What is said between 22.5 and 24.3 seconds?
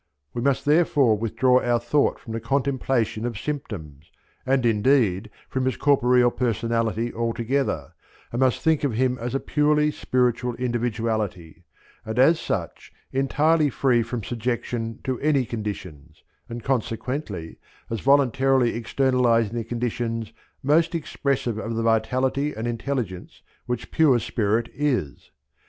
and intelligence which pure